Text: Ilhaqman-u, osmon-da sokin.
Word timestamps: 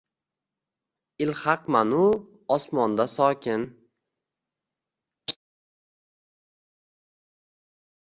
Ilhaqman-u, 1.23 2.05
osmon-da 2.55 3.05
sokin. 3.15 3.61